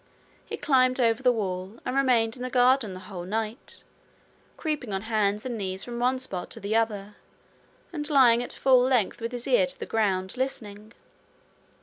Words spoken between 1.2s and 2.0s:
the wall, and